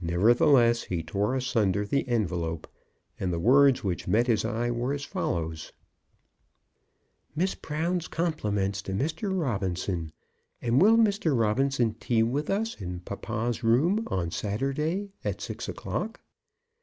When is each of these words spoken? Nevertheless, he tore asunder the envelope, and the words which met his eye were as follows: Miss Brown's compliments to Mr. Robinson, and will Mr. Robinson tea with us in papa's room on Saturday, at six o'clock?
Nevertheless, 0.00 0.84
he 0.84 1.02
tore 1.02 1.36
asunder 1.36 1.84
the 1.84 2.08
envelope, 2.08 2.66
and 3.20 3.30
the 3.30 3.38
words 3.38 3.84
which 3.84 4.08
met 4.08 4.26
his 4.26 4.42
eye 4.42 4.70
were 4.70 4.94
as 4.94 5.04
follows: 5.04 5.72
Miss 7.36 7.54
Brown's 7.54 8.08
compliments 8.08 8.80
to 8.80 8.92
Mr. 8.92 9.38
Robinson, 9.38 10.10
and 10.62 10.80
will 10.80 10.96
Mr. 10.96 11.38
Robinson 11.38 11.92
tea 12.00 12.22
with 12.22 12.48
us 12.48 12.80
in 12.80 13.00
papa's 13.00 13.62
room 13.62 14.04
on 14.10 14.30
Saturday, 14.30 15.10
at 15.22 15.42
six 15.42 15.68
o'clock? 15.68 16.22